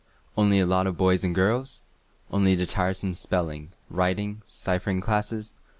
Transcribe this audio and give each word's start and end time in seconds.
Only 0.35 0.59
a 0.59 0.65
lot 0.65 0.87
of 0.87 0.97
boys 0.97 1.23
and 1.23 1.35
girls? 1.35 1.83
Only 2.31 2.55
the 2.55 2.65
tiresome 2.65 3.13
spelling, 3.13 3.69
writing, 3.87 4.41
ciphering 4.47 4.99
classes? 4.99 5.53